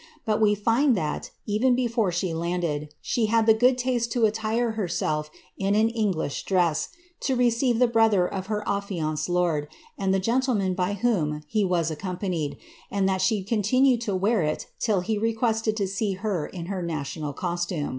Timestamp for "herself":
4.71-5.29